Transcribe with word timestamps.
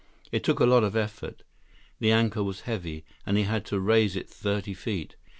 It 0.31 0.43
took 0.43 0.59
a 0.59 0.65
lot 0.65 0.83
of 0.83 0.95
effort. 0.95 1.43
The 1.99 2.11
anchor 2.11 2.43
was 2.43 2.61
heavy, 2.61 3.05
and 3.23 3.37
he 3.37 3.43
had 3.43 3.65
to 3.65 3.79
raise 3.79 4.15
it 4.15 4.27
thirty 4.27 4.73
feet. 4.73 5.15